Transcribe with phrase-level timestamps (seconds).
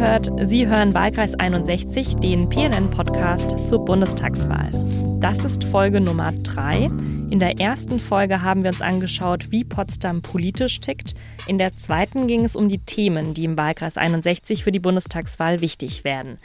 [0.00, 4.70] gehört, Sie hören Wahlkreis 61, den PNN-Podcast zur Bundestagswahl.
[5.20, 6.84] Das ist Folge Nummer 3.
[7.28, 11.14] In der ersten Folge haben wir uns angeschaut, wie Potsdam politisch tickt.
[11.46, 15.60] In der zweiten ging es um die Themen, die im Wahlkreis 61 für die Bundestagswahl
[15.60, 16.38] wichtig werden.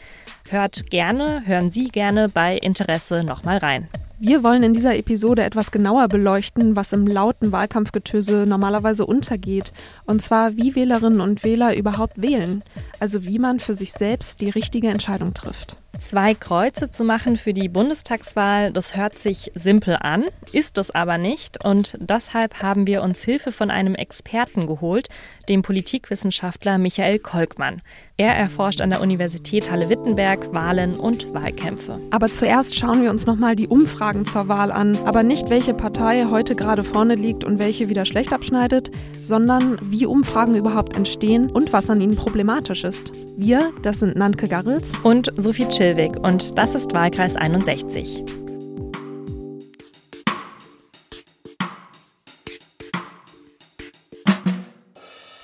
[0.49, 3.87] Hört gerne, hören Sie gerne bei Interesse nochmal rein.
[4.17, 9.73] Wir wollen in dieser Episode etwas genauer beleuchten, was im lauten Wahlkampfgetöse normalerweise untergeht.
[10.05, 12.63] Und zwar, wie Wählerinnen und Wähler überhaupt wählen.
[12.99, 15.77] Also wie man für sich selbst die richtige Entscheidung trifft.
[15.99, 21.17] Zwei Kreuze zu machen für die Bundestagswahl, das hört sich simpel an, ist es aber
[21.17, 21.63] nicht.
[21.63, 25.07] Und deshalb haben wir uns Hilfe von einem Experten geholt,
[25.47, 27.81] dem Politikwissenschaftler Michael Kolkmann.
[28.17, 31.99] Er erforscht an der Universität Halle-Wittenberg Wahlen und Wahlkämpfe.
[32.11, 34.97] Aber zuerst schauen wir uns nochmal die Umfragen zur Wahl an.
[35.05, 38.89] Aber nicht, welche Partei heute gerade vorne liegt und welche wieder schlecht abschneidet,
[39.21, 43.11] sondern wie Umfragen überhaupt entstehen und was an ihnen problematisch ist.
[43.37, 48.25] Wir, das sind Nantke Garrels und Sophie Chilwig und das ist Wahlkreis 61.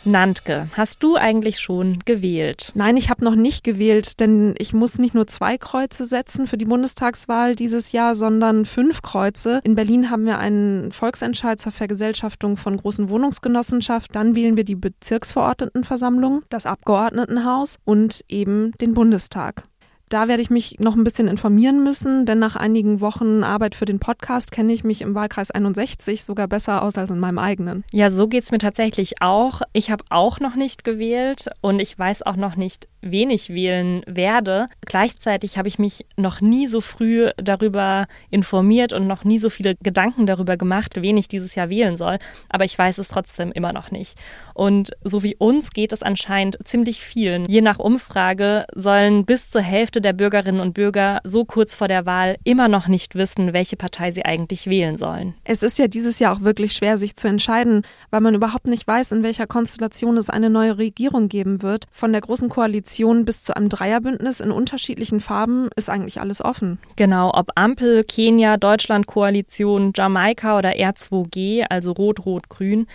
[0.03, 2.71] Nantke, hast du eigentlich schon gewählt?
[2.73, 6.57] Nein, ich habe noch nicht gewählt, denn ich muss nicht nur zwei Kreuze setzen für
[6.57, 9.59] die Bundestagswahl dieses Jahr, sondern fünf Kreuze.
[9.63, 14.13] In Berlin haben wir einen Volksentscheid zur Vergesellschaftung von großen Wohnungsgenossenschaften.
[14.13, 19.65] Dann wählen wir die Bezirksverordnetenversammlung, das Abgeordnetenhaus und eben den Bundestag.
[20.11, 23.85] Da werde ich mich noch ein bisschen informieren müssen, denn nach einigen Wochen Arbeit für
[23.85, 27.85] den Podcast kenne ich mich im Wahlkreis 61 sogar besser aus als in meinem eigenen.
[27.93, 29.61] Ja, so geht es mir tatsächlich auch.
[29.71, 34.67] Ich habe auch noch nicht gewählt und ich weiß auch noch nicht, wenig wählen werde.
[34.85, 39.75] Gleichzeitig habe ich mich noch nie so früh darüber informiert und noch nie so viele
[39.81, 42.19] Gedanken darüber gemacht, wen ich dieses Jahr wählen soll.
[42.49, 44.17] Aber ich weiß es trotzdem immer noch nicht.
[44.53, 47.45] Und so wie uns geht es anscheinend ziemlich vielen.
[47.45, 52.05] Je nach Umfrage sollen bis zur Hälfte der Bürgerinnen und Bürger so kurz vor der
[52.05, 55.33] Wahl immer noch nicht wissen, welche Partei sie eigentlich wählen sollen.
[55.43, 58.87] Es ist ja dieses Jahr auch wirklich schwer, sich zu entscheiden, weil man überhaupt nicht
[58.87, 61.85] weiß, in welcher Konstellation es eine neue Regierung geben wird.
[61.91, 66.79] Von der Großen Koalition bis zu einem Dreierbündnis in unterschiedlichen Farben ist eigentlich alles offen.
[66.95, 72.87] Genau, ob Ampel, Kenia, Deutschland-Koalition, Jamaika oder R2G, also Rot-Rot-Grün.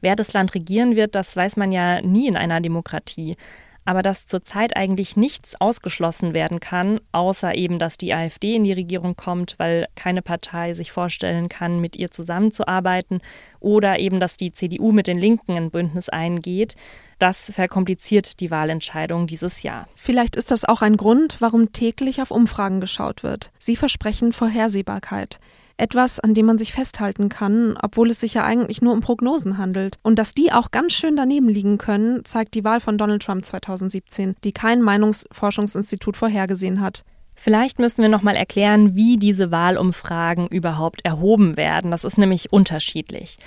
[0.00, 3.36] Wer das Land regieren wird, das weiß man ja nie in einer Demokratie
[3.84, 8.72] aber dass zurzeit eigentlich nichts ausgeschlossen werden kann, außer eben, dass die AfD in die
[8.72, 13.20] Regierung kommt, weil keine Partei sich vorstellen kann, mit ihr zusammenzuarbeiten,
[13.60, 16.76] oder eben, dass die CDU mit den Linken ein Bündnis eingeht.
[17.18, 19.88] Das verkompliziert die Wahlentscheidung dieses Jahr.
[19.94, 23.50] Vielleicht ist das auch ein Grund, warum täglich auf Umfragen geschaut wird.
[23.58, 25.38] Sie versprechen Vorhersehbarkeit
[25.76, 29.58] etwas, an dem man sich festhalten kann, obwohl es sich ja eigentlich nur um Prognosen
[29.58, 29.96] handelt.
[30.02, 33.44] Und dass die auch ganz schön daneben liegen können, zeigt die Wahl von Donald Trump
[33.44, 37.04] 2017, die kein Meinungsforschungsinstitut vorhergesehen hat.
[37.36, 41.90] Vielleicht müssen wir noch mal erklären, wie diese Wahlumfragen überhaupt erhoben werden.
[41.90, 43.38] Das ist nämlich unterschiedlich.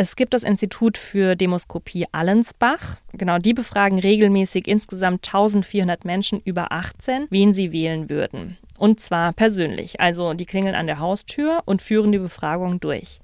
[0.00, 2.98] Es gibt das Institut für Demoskopie Allensbach.
[3.12, 8.56] Genau, die befragen regelmäßig insgesamt 1400 Menschen über 18, wen sie wählen würden.
[8.78, 10.00] Und zwar persönlich.
[10.00, 13.20] Also die klingeln an der Haustür und führen die Befragung durch.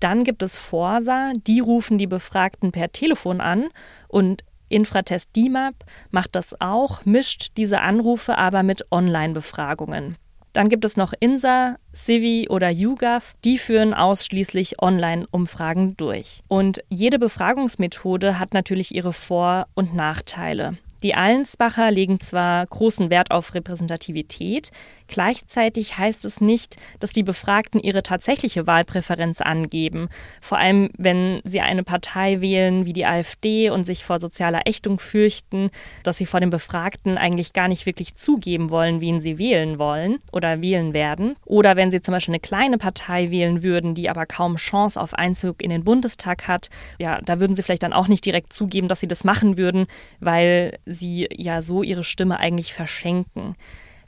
[0.00, 3.68] Dann gibt es Forsa, die rufen die Befragten per Telefon an
[4.08, 5.74] und Infratest DIMAP
[6.10, 10.16] macht das auch, mischt diese Anrufe aber mit Online-Befragungen.
[10.52, 16.40] Dann gibt es noch INSA, Civi oder YouGov, die führen ausschließlich Online-Umfragen durch.
[16.48, 20.76] Und jede Befragungsmethode hat natürlich ihre Vor- und Nachteile.
[21.02, 24.70] Die Allensbacher legen zwar großen Wert auf Repräsentativität,
[25.10, 30.08] gleichzeitig heißt es nicht, dass die Befragten ihre tatsächliche Wahlpräferenz angeben.
[30.40, 34.98] Vor allem, wenn sie eine Partei wählen wie die AfD und sich vor sozialer Ächtung
[34.98, 35.70] fürchten,
[36.04, 40.20] dass sie vor den Befragten eigentlich gar nicht wirklich zugeben wollen, wen sie wählen wollen
[40.32, 41.36] oder wählen werden.
[41.44, 45.14] Oder wenn sie zum Beispiel eine kleine Partei wählen würden, die aber kaum Chance auf
[45.14, 48.86] Einzug in den Bundestag hat, ja, da würden sie vielleicht dann auch nicht direkt zugeben,
[48.86, 49.86] dass sie das machen würden,
[50.20, 53.56] weil sie ja so ihre Stimme eigentlich verschenken.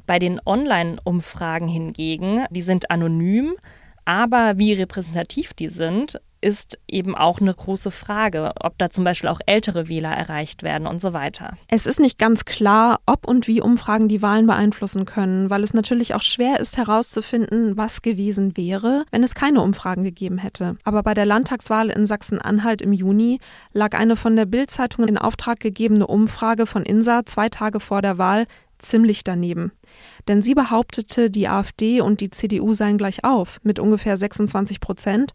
[0.07, 3.55] Bei den Online-Umfragen hingegen, die sind anonym,
[4.05, 9.31] aber wie repräsentativ die sind, ist eben auch eine große Frage, ob da zum Beispiel
[9.31, 11.57] auch ältere Wähler erreicht werden und so weiter.
[11.69, 15.73] Es ist nicht ganz klar, ob und wie Umfragen die Wahlen beeinflussen können, weil es
[15.73, 20.77] natürlich auch schwer ist herauszufinden, was gewesen wäre, wenn es keine Umfragen gegeben hätte.
[20.83, 23.39] Aber bei der Landtagswahl in Sachsen-Anhalt im Juni
[23.73, 28.19] lag eine von der Bild-Zeitung in Auftrag gegebene Umfrage von INSA zwei Tage vor der
[28.19, 28.47] Wahl
[28.79, 29.71] ziemlich daneben.
[30.29, 35.33] Denn sie behauptete, die AfD und die CDU seien gleich auf mit ungefähr 26 Prozent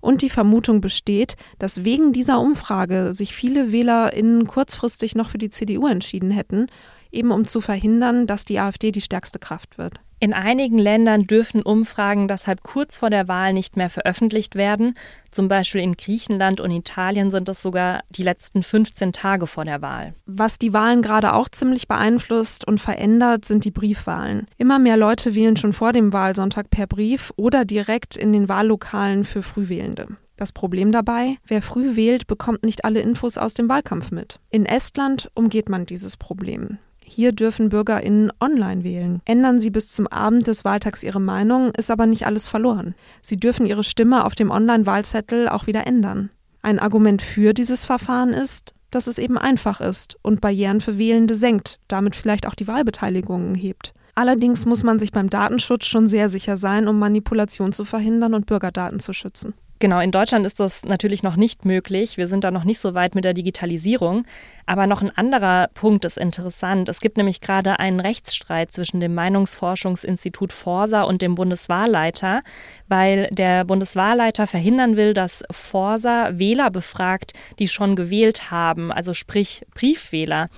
[0.00, 5.50] Und die Vermutung besteht, dass wegen dieser Umfrage sich viele WählerInnen kurzfristig noch für die
[5.50, 6.66] CDU entschieden hätten,
[7.10, 10.00] eben um zu verhindern, dass die AfD die stärkste Kraft wird.
[10.18, 14.94] In einigen Ländern dürfen Umfragen deshalb kurz vor der Wahl nicht mehr veröffentlicht werden.
[15.30, 19.82] Zum Beispiel in Griechenland und Italien sind es sogar die letzten 15 Tage vor der
[19.82, 20.14] Wahl.
[20.24, 24.46] Was die Wahlen gerade auch ziemlich beeinflusst und verändert, sind die Briefwahlen.
[24.56, 29.26] Immer mehr Leute wählen schon vor dem Wahlsonntag per Brief oder direkt in den Wahllokalen
[29.26, 30.08] für Frühwählende.
[30.36, 34.38] Das Problem dabei, wer früh wählt, bekommt nicht alle Infos aus dem Wahlkampf mit.
[34.50, 36.78] In Estland umgeht man dieses Problem.
[37.08, 39.22] Hier dürfen BürgerInnen online wählen.
[39.24, 42.94] Ändern sie bis zum Abend des Wahltags ihre Meinung, ist aber nicht alles verloren.
[43.22, 46.30] Sie dürfen ihre Stimme auf dem Online-Wahlzettel auch wieder ändern.
[46.62, 51.36] Ein Argument für dieses Verfahren ist, dass es eben einfach ist und Barrieren für Wählende
[51.36, 53.94] senkt, damit vielleicht auch die Wahlbeteiligung hebt.
[54.16, 58.46] Allerdings muss man sich beim Datenschutz schon sehr sicher sein, um Manipulation zu verhindern und
[58.46, 59.54] Bürgerdaten zu schützen.
[59.78, 62.16] Genau, in Deutschland ist das natürlich noch nicht möglich.
[62.16, 64.24] Wir sind da noch nicht so weit mit der Digitalisierung.
[64.64, 66.88] Aber noch ein anderer Punkt ist interessant.
[66.88, 72.42] Es gibt nämlich gerade einen Rechtsstreit zwischen dem Meinungsforschungsinstitut Forsa und dem Bundeswahlleiter,
[72.88, 79.66] weil der Bundeswahlleiter verhindern will, dass Forsa Wähler befragt, die schon gewählt haben, also sprich
[79.74, 80.48] Briefwähler.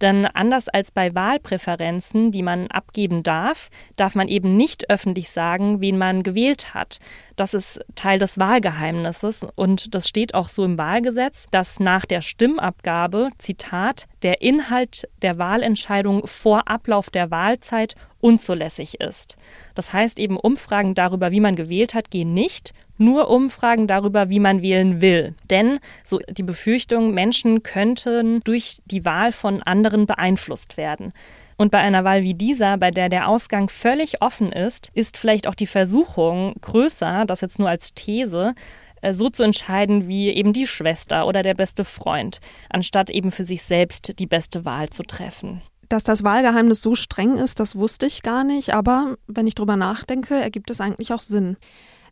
[0.00, 5.80] Denn anders als bei Wahlpräferenzen, die man abgeben darf, darf man eben nicht öffentlich sagen,
[5.80, 6.98] wen man gewählt hat.
[7.36, 12.22] Das ist Teil des Wahlgeheimnisses und das steht auch so im Wahlgesetz, dass nach der
[12.22, 19.36] Stimmabgabe, Zitat, der Inhalt der Wahlentscheidung vor Ablauf der Wahlzeit unzulässig ist.
[19.74, 24.40] Das heißt eben, Umfragen darüber, wie man gewählt hat, gehen nicht nur Umfragen darüber, wie
[24.40, 25.34] man wählen will.
[25.50, 31.12] Denn so die Befürchtung, Menschen könnten durch die Wahl von anderen beeinflusst werden.
[31.56, 35.46] Und bei einer Wahl wie dieser, bei der der Ausgang völlig offen ist, ist vielleicht
[35.46, 38.54] auch die Versuchung größer, das jetzt nur als These,
[39.00, 43.44] äh, so zu entscheiden wie eben die Schwester oder der beste Freund, anstatt eben für
[43.44, 45.62] sich selbst die beste Wahl zu treffen.
[45.88, 49.76] Dass das Wahlgeheimnis so streng ist, das wusste ich gar nicht, aber wenn ich drüber
[49.76, 51.56] nachdenke, ergibt es eigentlich auch Sinn.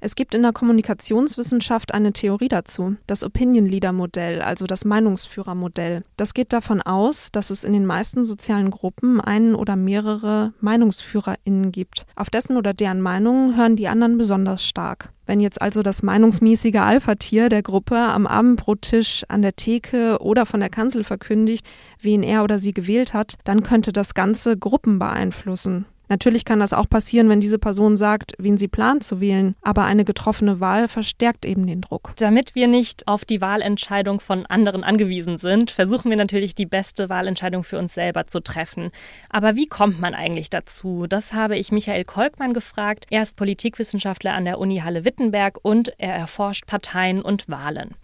[0.04, 6.02] Es gibt in der Kommunikationswissenschaft eine Theorie dazu, das Opinion Leader Modell, also das Meinungsführermodell.
[6.18, 11.72] Das geht davon aus, dass es in den meisten sozialen Gruppen einen oder mehrere Meinungsführerinnen
[11.72, 12.04] gibt.
[12.16, 15.08] Auf dessen oder deren Meinungen hören die anderen besonders stark.
[15.24, 20.60] Wenn jetzt also das meinungsmäßige Alpha-Tier der Gruppe am Abendbrottisch, an der Theke oder von
[20.60, 21.66] der Kanzel verkündigt,
[21.98, 25.86] wen er oder sie gewählt hat, dann könnte das Ganze Gruppen beeinflussen.
[26.08, 29.84] Natürlich kann das auch passieren, wenn diese Person sagt, wen sie plant zu wählen, aber
[29.84, 32.12] eine getroffene Wahl verstärkt eben den Druck.
[32.16, 37.08] Damit wir nicht auf die Wahlentscheidung von anderen angewiesen sind, versuchen wir natürlich die beste
[37.08, 38.90] Wahlentscheidung für uns selber zu treffen.
[39.30, 41.06] Aber wie kommt man eigentlich dazu?
[41.08, 43.06] Das habe ich Michael Kolkmann gefragt.
[43.10, 47.94] Er ist Politikwissenschaftler an der Uni Halle-Wittenberg und er erforscht Parteien und Wahlen.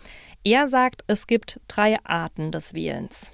[0.42, 3.30] Er sagt, es gibt drei Arten des Wählens.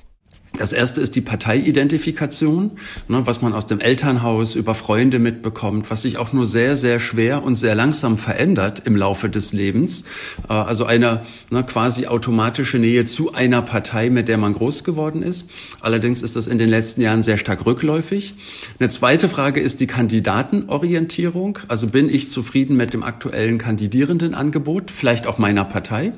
[0.58, 2.72] Das erste ist die Parteiidentifikation,
[3.08, 6.98] ne, was man aus dem Elternhaus über Freunde mitbekommt, was sich auch nur sehr, sehr
[6.98, 10.06] schwer und sehr langsam verändert im Laufe des Lebens.
[10.48, 15.22] Äh, also eine ne, quasi automatische Nähe zu einer Partei, mit der man groß geworden
[15.22, 15.50] ist.
[15.80, 18.34] Allerdings ist das in den letzten Jahren sehr stark rückläufig.
[18.78, 21.58] Eine zweite Frage ist die Kandidatenorientierung.
[21.68, 26.12] Also bin ich zufrieden mit dem aktuellen Kandidierendenangebot, vielleicht auch meiner Partei?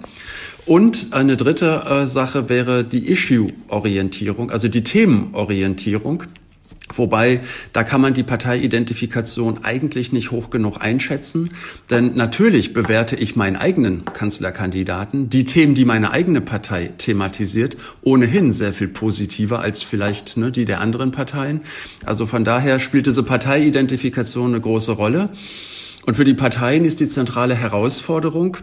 [0.68, 6.24] Und eine dritte äh, Sache wäre die Issue-Orientierung, also die Themenorientierung.
[6.94, 7.40] Wobei,
[7.72, 11.52] da kann man die Parteiidentifikation eigentlich nicht hoch genug einschätzen.
[11.88, 18.52] Denn natürlich bewerte ich meinen eigenen Kanzlerkandidaten, die Themen, die meine eigene Partei thematisiert, ohnehin
[18.52, 21.62] sehr viel positiver als vielleicht ne, die der anderen Parteien.
[22.04, 25.30] Also von daher spielt diese Parteiidentifikation eine große Rolle.
[26.04, 28.58] Und für die Parteien ist die zentrale Herausforderung,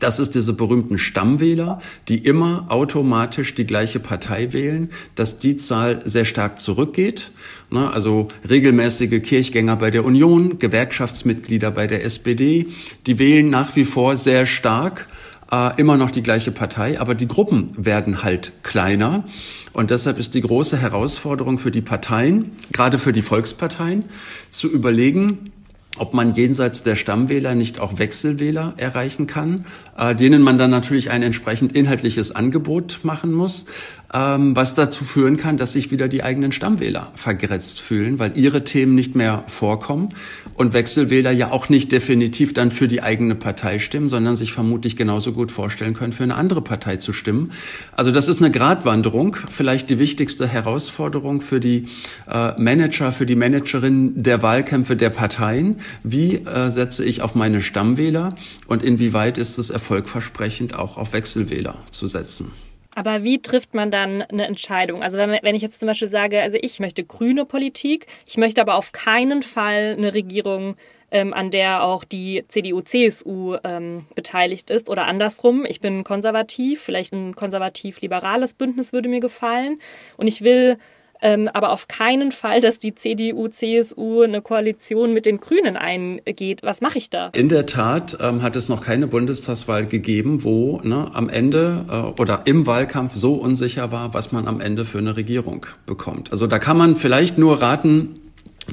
[0.00, 6.02] das ist diese berühmten Stammwähler, die immer automatisch die gleiche Partei wählen, dass die Zahl
[6.04, 7.30] sehr stark zurückgeht.
[7.70, 12.66] Ne, also regelmäßige Kirchgänger bei der Union, Gewerkschaftsmitglieder bei der SPD,
[13.06, 15.06] die wählen nach wie vor sehr stark
[15.52, 19.24] äh, immer noch die gleiche Partei, aber die Gruppen werden halt kleiner.
[19.72, 24.04] Und deshalb ist die große Herausforderung für die Parteien, gerade für die Volksparteien,
[24.50, 25.52] zu überlegen,
[25.98, 29.64] ob man jenseits der Stammwähler nicht auch Wechselwähler erreichen kann,
[29.98, 33.66] äh, denen man dann natürlich ein entsprechend inhaltliches Angebot machen muss,
[34.12, 38.64] ähm, was dazu führen kann, dass sich wieder die eigenen Stammwähler vergrätzt fühlen, weil ihre
[38.64, 40.10] Themen nicht mehr vorkommen
[40.54, 44.96] und Wechselwähler ja auch nicht definitiv dann für die eigene Partei stimmen, sondern sich vermutlich
[44.96, 47.50] genauso gut vorstellen können, für eine andere Partei zu stimmen.
[47.92, 51.86] Also das ist eine Gratwanderung, vielleicht die wichtigste Herausforderung für die
[52.30, 57.60] äh, Manager, für die Managerinnen der Wahlkämpfe der Parteien, Wie äh, setze ich auf meine
[57.60, 58.34] Stammwähler
[58.66, 62.52] und inwieweit ist es erfolgversprechend, auch auf Wechselwähler zu setzen?
[62.94, 65.02] Aber wie trifft man dann eine Entscheidung?
[65.02, 68.60] Also wenn, wenn ich jetzt zum Beispiel sage, also ich möchte grüne Politik, ich möchte
[68.60, 70.76] aber auf keinen Fall eine Regierung
[71.12, 75.64] ähm, an der auch die CDU, CSU ähm, beteiligt ist oder andersrum.
[75.66, 79.80] Ich bin konservativ, vielleicht ein konservativ-liberales Bündnis würde mir gefallen
[80.16, 80.76] und ich will
[81.22, 86.62] ähm, aber auf keinen Fall, dass die CDU, CSU eine Koalition mit den Grünen eingeht.
[86.62, 87.30] Was mache ich da?
[87.34, 92.20] In der Tat ähm, hat es noch keine Bundestagswahl gegeben, wo ne, am Ende äh,
[92.20, 96.32] oder im Wahlkampf so unsicher war, was man am Ende für eine Regierung bekommt.
[96.32, 98.20] Also da kann man vielleicht nur raten,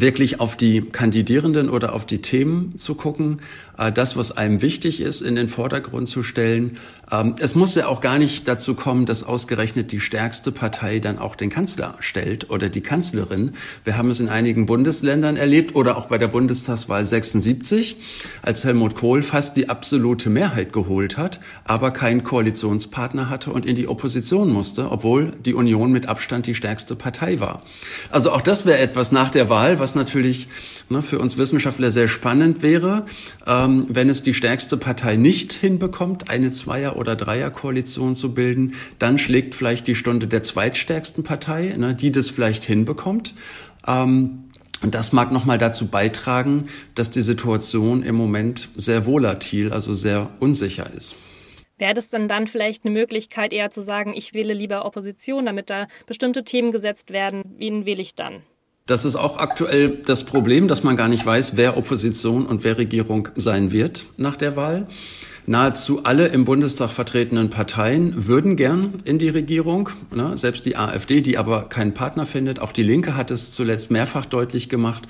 [0.02, 3.42] wirklich auf die Kandidierenden oder auf die Themen zu gucken,
[3.78, 6.78] äh, das, was einem wichtig ist, in den Vordergrund zu stellen.
[7.12, 11.18] Ähm, es muss ja auch gar nicht dazu kommen, dass ausgerechnet die stärkste Partei dann
[11.18, 13.54] auch den Kanzler stellt oder die Kanzlerin.
[13.84, 17.98] Wir haben es in einigen Bundesländern erlebt oder auch bei der Bundestagswahl 76,
[18.42, 23.76] als Helmut Kohl fast die absolute Mehrheit geholt hat, aber keinen Koalitionspartner hatte und in
[23.76, 27.62] die Opposition musste, obwohl die Union mit Abstand die stärkste Partei war.
[28.12, 30.48] Also auch das wäre etwas nach der Wahl, was natürlich
[30.90, 33.06] ne, für uns Wissenschaftler sehr spannend wäre.
[33.46, 39.18] Ähm, wenn es die stärkste Partei nicht hinbekommt, eine Zweier- oder Dreierkoalition zu bilden, dann
[39.18, 43.34] schlägt vielleicht die Stunde der zweitstärksten Partei, ne, die das vielleicht hinbekommt.
[43.86, 44.44] Ähm,
[44.82, 50.30] und das mag nochmal dazu beitragen, dass die Situation im Moment sehr volatil, also sehr
[50.40, 51.16] unsicher ist.
[51.80, 55.70] Wäre das dann dann vielleicht eine Möglichkeit, eher zu sagen, ich wähle lieber Opposition, damit
[55.70, 57.44] da bestimmte Themen gesetzt werden?
[57.58, 58.42] Wen wähle ich dann?
[58.88, 62.78] Das ist auch aktuell das Problem, dass man gar nicht weiß, wer Opposition und wer
[62.78, 64.88] Regierung sein wird nach der Wahl.
[65.46, 70.38] Nahezu alle im Bundestag vertretenen Parteien würden gern in die Regierung, ne?
[70.38, 72.62] selbst die AfD, die aber keinen Partner findet.
[72.62, 75.04] Auch die Linke hat es zuletzt mehrfach deutlich gemacht.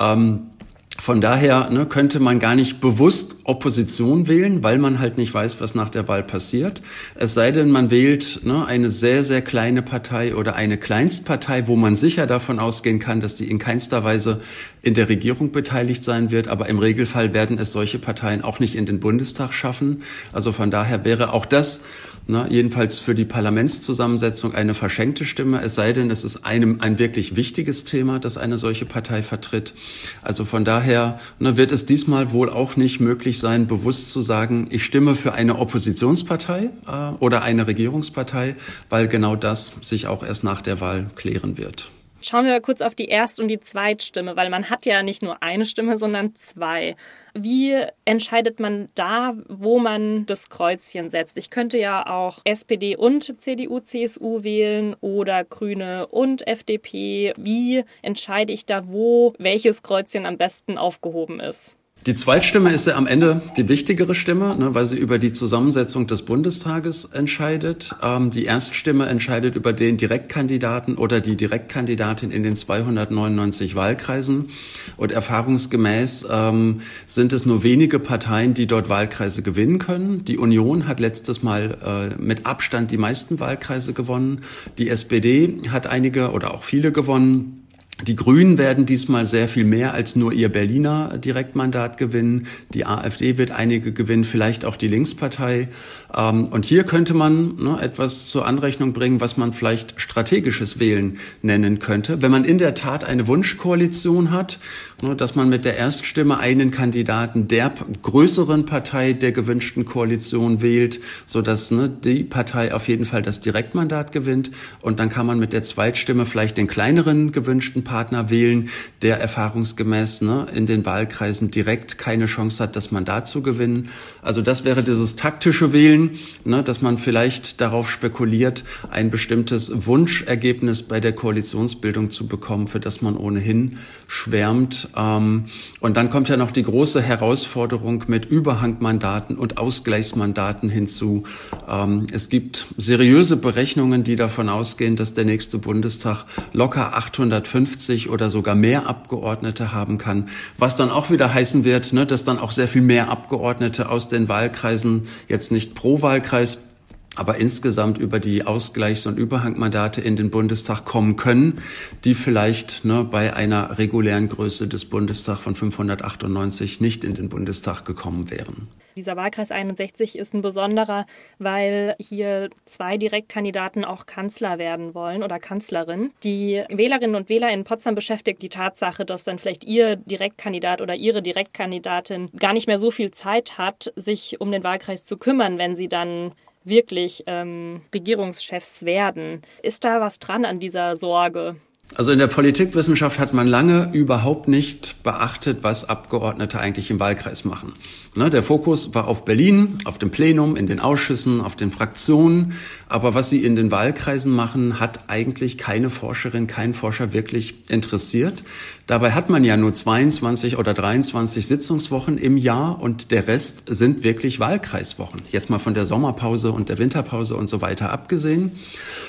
[0.00, 0.50] Ähm,
[0.98, 5.60] von daher ne, könnte man gar nicht bewusst Opposition wählen, weil man halt nicht weiß,
[5.60, 6.82] was nach der Wahl passiert.
[7.14, 11.76] Es sei denn, man wählt ne, eine sehr, sehr kleine Partei oder eine Kleinstpartei, wo
[11.76, 14.42] man sicher davon ausgehen kann, dass die in keinster Weise
[14.82, 16.48] in der Regierung beteiligt sein wird.
[16.48, 20.02] Aber im Regelfall werden es solche Parteien auch nicht in den Bundestag schaffen.
[20.32, 21.84] Also von daher wäre auch das
[22.26, 26.98] na, jedenfalls für die Parlamentszusammensetzung eine verschenkte Stimme, es sei denn, es ist einem ein
[26.98, 29.74] wirklich wichtiges Thema, das eine solche Partei vertritt.
[30.22, 34.68] Also von daher na, wird es diesmal wohl auch nicht möglich sein, bewusst zu sagen,
[34.70, 38.56] ich stimme für eine Oppositionspartei äh, oder eine Regierungspartei,
[38.88, 41.90] weil genau das sich auch erst nach der Wahl klären wird.
[42.24, 45.22] Schauen wir mal kurz auf die Erst- und die Zweitstimme, weil man hat ja nicht
[45.22, 46.94] nur eine Stimme, sondern zwei.
[47.34, 51.38] Wie entscheidet man da, wo man das Kreuzchen setzt?
[51.38, 57.32] Ich könnte ja auch SPD und CDU, CSU wählen oder Grüne und FDP.
[57.36, 61.76] Wie entscheide ich da, wo welches Kreuzchen am besten aufgehoben ist?
[62.04, 66.08] Die Zweitstimme ist ja am Ende die wichtigere Stimme, ne, weil sie über die Zusammensetzung
[66.08, 67.94] des Bundestages entscheidet.
[68.02, 74.48] Ähm, die Erststimme entscheidet über den Direktkandidaten oder die Direktkandidatin in den 299 Wahlkreisen.
[74.96, 80.24] Und erfahrungsgemäß ähm, sind es nur wenige Parteien, die dort Wahlkreise gewinnen können.
[80.24, 84.40] Die Union hat letztes Mal äh, mit Abstand die meisten Wahlkreise gewonnen.
[84.76, 87.61] Die SPD hat einige oder auch viele gewonnen.
[88.00, 92.48] Die Grünen werden diesmal sehr viel mehr als nur ihr Berliner Direktmandat gewinnen.
[92.74, 95.68] Die AfD wird einige gewinnen, vielleicht auch die Linkspartei.
[96.12, 101.18] Ähm, und hier könnte man ne, etwas zur Anrechnung bringen, was man vielleicht strategisches Wählen
[101.42, 102.22] nennen könnte.
[102.22, 104.58] Wenn man in der Tat eine Wunschkoalition hat,
[105.00, 107.72] ne, dass man mit der Erststimme einen Kandidaten der
[108.02, 113.38] größeren Partei der gewünschten Koalition wählt, so dass ne, die Partei auf jeden Fall das
[113.38, 114.50] Direktmandat gewinnt.
[114.80, 118.70] Und dann kann man mit der Zweitstimme vielleicht den kleineren gewünschten Partner wählen,
[119.02, 123.90] der erfahrungsgemäß ne, in den Wahlkreisen direkt keine Chance hat, das Mandat zu gewinnen.
[124.22, 126.12] Also das wäre dieses taktische Wählen
[126.44, 132.80] ne, dass man vielleicht darauf spekuliert, ein bestimmtes Wunschergebnis bei der Koalitionsbildung zu bekommen, für
[132.80, 133.76] das man ohnehin
[134.08, 134.88] schwärmt.
[134.96, 135.44] Ähm,
[135.80, 141.24] und dann kommt ja noch die große Herausforderung mit Überhangmandaten und Ausgleichsmandaten hinzu.
[141.68, 147.71] Ähm, es gibt seriöse Berechnungen, die davon ausgehen, dass der nächste Bundestag locker 850
[148.08, 152.38] oder sogar mehr Abgeordnete haben kann, was dann auch wieder heißen wird, ne, dass dann
[152.38, 156.71] auch sehr viel mehr Abgeordnete aus den Wahlkreisen jetzt nicht pro Wahlkreis
[157.16, 161.62] aber insgesamt über die Ausgleichs- und Überhangmandate in den Bundestag kommen können,
[162.04, 167.84] die vielleicht ne, bei einer regulären Größe des Bundestags von 598 nicht in den Bundestag
[167.84, 168.68] gekommen wären.
[168.96, 171.06] Dieser Wahlkreis 61 ist ein besonderer,
[171.38, 176.10] weil hier zwei Direktkandidaten auch Kanzler werden wollen oder Kanzlerin.
[176.24, 180.94] Die Wählerinnen und Wähler in Potsdam beschäftigt die Tatsache, dass dann vielleicht ihr Direktkandidat oder
[180.94, 185.56] ihre Direktkandidatin gar nicht mehr so viel Zeit hat, sich um den Wahlkreis zu kümmern,
[185.56, 186.32] wenn sie dann
[186.64, 189.42] wirklich ähm, Regierungschefs werden.
[189.62, 191.56] Ist da was dran an dieser Sorge?
[191.94, 197.44] Also in der Politikwissenschaft hat man lange überhaupt nicht beachtet, was Abgeordnete eigentlich im Wahlkreis
[197.44, 197.74] machen.
[198.14, 202.54] Ne, der Fokus war auf Berlin, auf dem Plenum, in den Ausschüssen, auf den Fraktionen.
[202.88, 208.42] Aber was sie in den Wahlkreisen machen, hat eigentlich keine Forscherin, kein Forscher wirklich interessiert.
[208.86, 214.02] Dabei hat man ja nur 22 oder 23 Sitzungswochen im Jahr und der Rest sind
[214.02, 215.20] wirklich Wahlkreiswochen.
[215.30, 218.52] Jetzt mal von der Sommerpause und der Winterpause und so weiter abgesehen.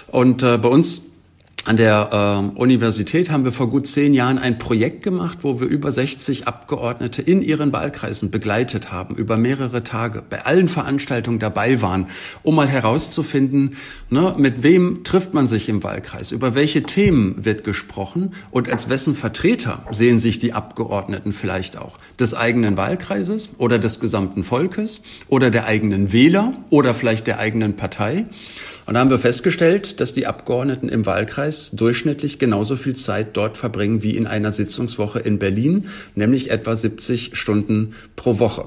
[0.08, 1.13] Und äh, bei uns
[1.66, 5.68] an der äh, Universität haben wir vor gut zehn Jahren ein Projekt gemacht, wo wir
[5.68, 11.82] über 60 Abgeordnete in ihren Wahlkreisen begleitet haben, über mehrere Tage, bei allen Veranstaltungen dabei
[11.82, 12.08] waren,
[12.44, 13.78] um mal herauszufinden,
[14.10, 18.90] ne, mit wem trifft man sich im Wahlkreis, über welche Themen wird gesprochen und als
[18.90, 25.02] wessen Vertreter sehen sich die Abgeordneten vielleicht auch, des eigenen Wahlkreises oder des gesamten Volkes
[25.30, 28.26] oder der eigenen Wähler oder vielleicht der eigenen Partei.
[28.86, 33.58] Und da haben wir festgestellt, dass die Abgeordneten im Wahlkreis durchschnittlich genauso viel Zeit dort
[33.58, 38.66] verbringen wie in einer Sitzungswoche in Berlin, nämlich etwa 70 Stunden pro Woche.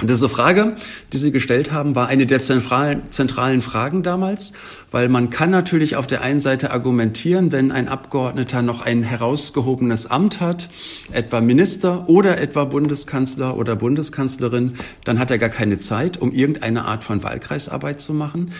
[0.00, 0.74] Und diese Frage,
[1.12, 4.52] die Sie gestellt haben, war eine der zentralen, zentralen Fragen damals,
[4.90, 10.10] weil man kann natürlich auf der einen Seite argumentieren, wenn ein Abgeordneter noch ein herausgehobenes
[10.10, 10.68] Amt hat,
[11.12, 14.72] etwa Minister oder etwa Bundeskanzler oder Bundeskanzlerin,
[15.04, 18.50] dann hat er gar keine Zeit, um irgendeine Art von Wahlkreisarbeit zu machen.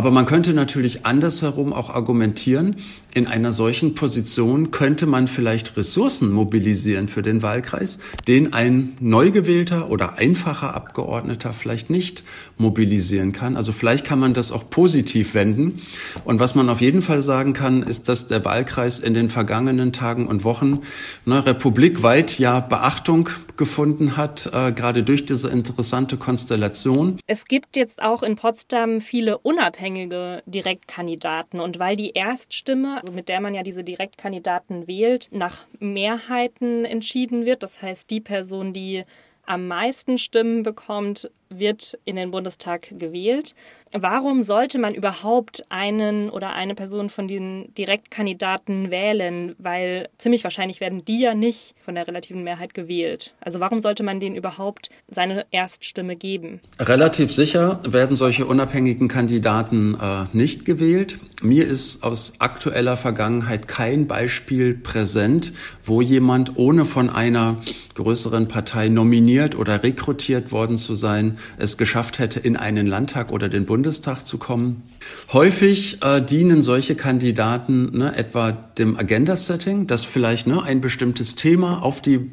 [0.00, 2.76] Aber man könnte natürlich andersherum auch argumentieren,
[3.14, 7.98] in einer solchen Position könnte man vielleicht Ressourcen mobilisieren für den Wahlkreis,
[8.28, 12.24] den ein neu gewählter oder einfacher Abgeordneter vielleicht nicht
[12.56, 13.56] mobilisieren kann.
[13.56, 15.80] Also vielleicht kann man das auch positiv wenden.
[16.24, 19.92] Und was man auf jeden Fall sagen kann, ist, dass der Wahlkreis in den vergangenen
[19.92, 20.80] Tagen und Wochen
[21.24, 27.18] ne, republikweit ja Beachtung gefunden hat, äh, gerade durch diese interessante Konstellation.
[27.26, 33.40] Es gibt jetzt auch in Potsdam viele unabhängige Direktkandidaten und weil die Erststimme, mit der
[33.40, 39.04] man ja diese Direktkandidaten wählt, nach Mehrheiten entschieden wird, das heißt die Person, die
[39.46, 43.54] am meisten Stimmen bekommt, wird in den Bundestag gewählt.
[43.92, 49.56] Warum sollte man überhaupt einen oder eine Person von den Direktkandidaten wählen?
[49.58, 53.34] Weil ziemlich wahrscheinlich werden die ja nicht von der relativen Mehrheit gewählt.
[53.40, 56.60] Also warum sollte man denen überhaupt seine Erststimme geben?
[56.78, 61.18] Relativ sicher werden solche unabhängigen Kandidaten äh, nicht gewählt.
[61.42, 67.56] Mir ist aus aktueller Vergangenheit kein Beispiel präsent, wo jemand ohne von einer
[67.94, 73.48] größeren Partei nominiert oder rekrutiert worden zu sein, es geschafft hätte, in einen Landtag oder
[73.48, 74.82] den Bundestag zu kommen.
[75.32, 81.82] Häufig äh, dienen solche Kandidaten ne, etwa dem Agenda-Setting, dass vielleicht ne, ein bestimmtes Thema
[81.82, 82.30] auf die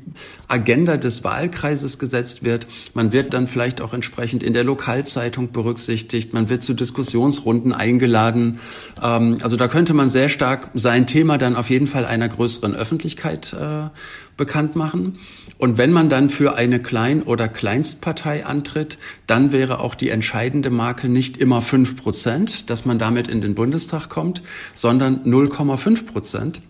[0.47, 2.67] Agenda des Wahlkreises gesetzt wird.
[2.93, 6.34] Man wird dann vielleicht auch entsprechend in der Lokalzeitung berücksichtigt.
[6.34, 8.60] Man wird zu Diskussionsrunden eingeladen.
[9.01, 12.75] Ähm, also da könnte man sehr stark sein Thema dann auf jeden Fall einer größeren
[12.75, 13.89] Öffentlichkeit äh,
[14.38, 15.17] bekannt machen.
[15.58, 20.69] Und wenn man dann für eine Klein- oder Kleinstpartei antritt, dann wäre auch die entscheidende
[20.69, 24.41] Marke nicht immer fünf Prozent, dass man damit in den Bundestag kommt,
[24.74, 26.62] sondern 0,5 Prozent.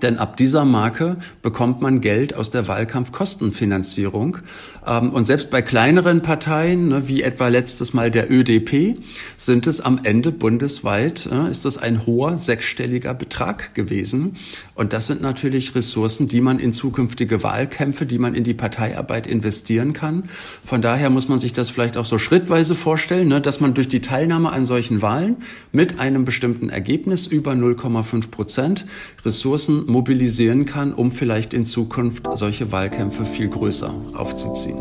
[0.00, 4.38] Denn ab dieser Marke bekommt man Geld aus der Wahlkampfkostenfinanzierung.
[4.86, 8.96] Ähm, und selbst bei kleineren Parteien, ne, wie etwa letztes Mal der ÖDP,
[9.36, 14.36] sind es am Ende bundesweit, ne, ist das ein hoher sechsstelliger Betrag gewesen.
[14.74, 19.26] Und das sind natürlich Ressourcen, die man in zukünftige Wahlkämpfe, die man in die Parteiarbeit
[19.26, 20.24] investieren kann.
[20.64, 23.88] Von daher muss man sich das vielleicht auch so schrittweise vorstellen, ne, dass man durch
[23.88, 25.36] die Teilnahme an solchen Wahlen
[25.70, 28.86] mit einem bestimmten Ergebnis über 0,5 Prozent
[29.86, 34.78] Mobilisieren kann, um vielleicht in Zukunft solche Wahlkämpfe viel größer aufzuziehen.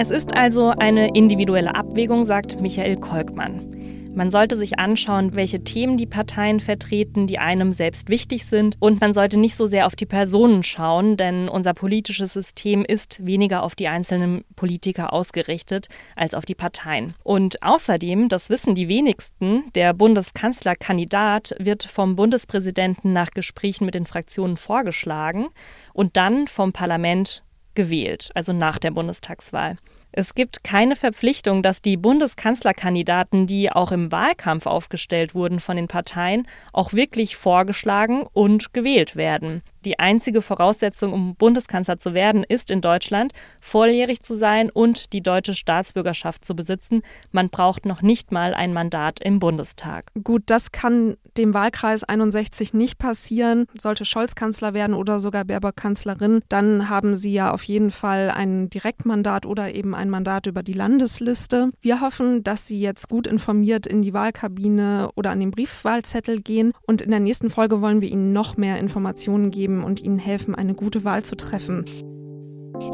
[0.00, 3.77] Es ist also eine individuelle Abwägung, sagt Michael Kolkmann.
[4.14, 8.76] Man sollte sich anschauen, welche Themen die Parteien vertreten, die einem selbst wichtig sind.
[8.80, 13.24] Und man sollte nicht so sehr auf die Personen schauen, denn unser politisches System ist
[13.24, 17.14] weniger auf die einzelnen Politiker ausgerichtet als auf die Parteien.
[17.22, 24.06] Und außerdem, das wissen die wenigsten, der Bundeskanzlerkandidat wird vom Bundespräsidenten nach Gesprächen mit den
[24.06, 25.48] Fraktionen vorgeschlagen
[25.92, 27.44] und dann vom Parlament
[27.74, 29.76] gewählt, also nach der Bundestagswahl.
[30.12, 35.88] Es gibt keine Verpflichtung, dass die Bundeskanzlerkandidaten, die auch im Wahlkampf aufgestellt wurden von den
[35.88, 39.62] Parteien, auch wirklich vorgeschlagen und gewählt werden.
[39.88, 45.22] Die einzige Voraussetzung, um Bundeskanzler zu werden, ist in Deutschland, volljährig zu sein und die
[45.22, 47.00] deutsche Staatsbürgerschaft zu besitzen.
[47.32, 50.10] Man braucht noch nicht mal ein Mandat im Bundestag.
[50.22, 53.64] Gut, das kann dem Wahlkreis 61 nicht passieren.
[53.80, 58.30] Sollte Scholz Kanzler werden oder sogar Baerbock Kanzlerin, dann haben sie ja auf jeden Fall
[58.30, 61.70] ein Direktmandat oder eben ein Mandat über die Landesliste.
[61.80, 66.74] Wir hoffen, dass Sie jetzt gut informiert in die Wahlkabine oder an den Briefwahlzettel gehen
[66.86, 70.18] und in der nächsten Folge wollen wir Ihnen noch mehr Informationen geben geben und Ihnen
[70.18, 71.84] helfen, eine gute Wahl zu treffen.